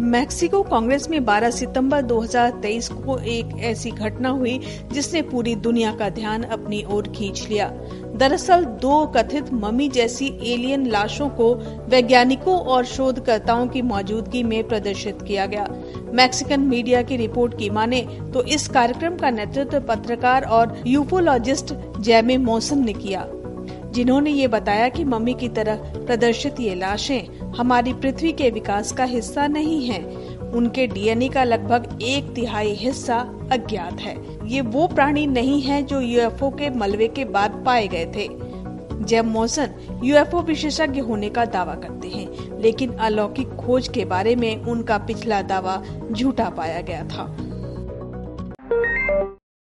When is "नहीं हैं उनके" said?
29.46-30.86